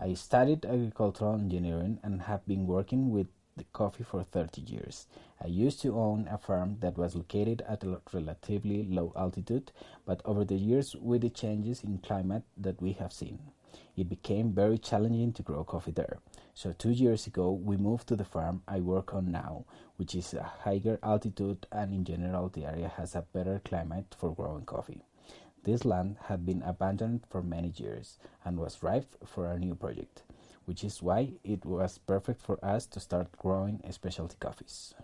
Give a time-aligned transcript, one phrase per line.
[0.00, 5.08] I studied agricultural engineering and have been working with the coffee for 30 years.
[5.42, 9.72] I used to own a farm that was located at a relatively low altitude,
[10.06, 13.40] but over the years, with the changes in climate that we have seen,
[13.96, 16.18] it became very challenging to grow coffee there.
[16.54, 19.64] So, two years ago, we moved to the farm I work on now,
[19.96, 24.32] which is a higher altitude and in general, the area has a better climate for
[24.32, 25.02] growing coffee.
[25.68, 30.22] This land had been abandoned for many years and was ripe for a new project,
[30.64, 34.94] which is why it was perfect for us to start growing specialty coffees.